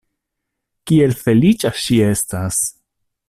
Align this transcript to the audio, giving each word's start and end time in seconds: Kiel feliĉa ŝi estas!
Kiel 0.91 1.13
feliĉa 1.19 1.73
ŝi 1.83 1.99
estas! 2.09 2.61